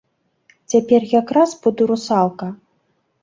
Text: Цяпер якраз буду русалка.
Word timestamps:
Цяпер 0.73 1.01
якраз 1.19 1.53
буду 1.63 1.81
русалка. 1.91 2.47